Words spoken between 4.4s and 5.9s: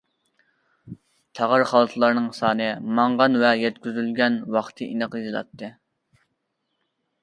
ۋاقتى ئېنىق يېزىلاتتى.